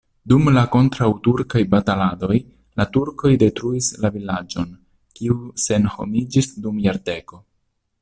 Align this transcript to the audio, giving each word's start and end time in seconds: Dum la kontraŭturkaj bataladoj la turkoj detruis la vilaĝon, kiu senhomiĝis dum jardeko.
Dum 0.31 0.47
la 0.53 0.61
kontraŭturkaj 0.75 1.61
bataladoj 1.73 2.39
la 2.81 2.87
turkoj 2.97 3.35
detruis 3.45 3.93
la 4.07 4.15
vilaĝon, 4.19 4.75
kiu 5.21 5.41
senhomiĝis 5.69 6.55
dum 6.67 6.87
jardeko. 6.91 7.45